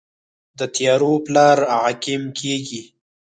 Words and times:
د 0.59 0.61
تیارو 0.75 1.11
پلار 1.25 1.57
عقیم 1.85 2.23
کیږي 2.39 2.81